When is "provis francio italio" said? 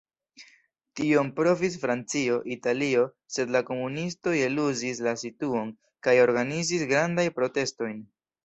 1.39-3.03